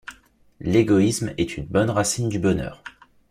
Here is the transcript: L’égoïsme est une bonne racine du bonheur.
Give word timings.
L’égoïsme 0.61 1.35
est 1.37 1.57
une 1.57 1.67
bonne 1.67 1.91
racine 1.91 2.27
du 2.27 2.39
bonheur. 2.39 2.81